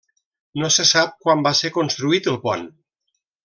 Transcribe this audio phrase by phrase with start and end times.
[0.61, 2.65] No se sap quan va ser construït el pont.